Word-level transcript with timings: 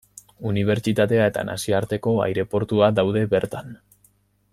Unibertsitatea 0.51 1.27
eta 1.31 1.43
nazioarteko 1.49 2.15
aireportua 2.29 2.89
daude 3.01 3.23
bertan. 3.35 3.71